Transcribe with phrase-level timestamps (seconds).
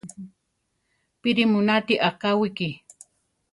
[1.21, 2.69] ¿Píri mu náti akáwiki?